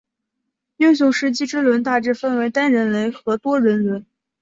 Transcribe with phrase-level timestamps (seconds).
[0.77, 4.03] 英雄时机之轮大致分为单人轮和多人轮。